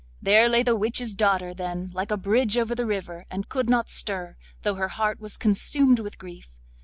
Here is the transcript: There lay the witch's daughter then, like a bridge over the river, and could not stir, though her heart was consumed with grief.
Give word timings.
There 0.19 0.49
lay 0.49 0.63
the 0.63 0.75
witch's 0.75 1.13
daughter 1.13 1.53
then, 1.53 1.91
like 1.93 2.09
a 2.09 2.17
bridge 2.17 2.57
over 2.57 2.73
the 2.73 2.87
river, 2.87 3.27
and 3.29 3.47
could 3.47 3.69
not 3.69 3.87
stir, 3.87 4.35
though 4.63 4.73
her 4.73 4.87
heart 4.87 5.19
was 5.19 5.37
consumed 5.37 5.99
with 5.99 6.17
grief. 6.17 6.49